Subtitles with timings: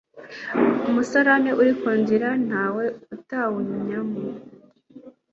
[0.89, 4.19] umusarane uri ku nzira ntawe utawunnyamo